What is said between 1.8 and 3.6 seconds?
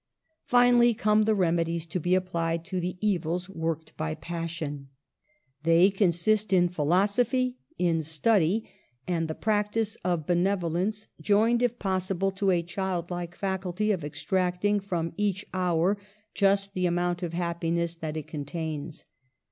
to be applied to the evils